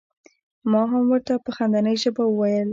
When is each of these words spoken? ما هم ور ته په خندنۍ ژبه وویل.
ما 0.71 0.81
هم 0.91 1.03
ور 1.11 1.21
ته 1.27 1.33
په 1.45 1.49
خندنۍ 1.55 1.95
ژبه 2.03 2.23
وویل. 2.27 2.69